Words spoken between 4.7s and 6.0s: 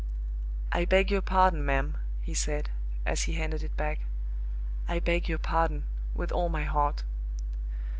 "I beg your pardon,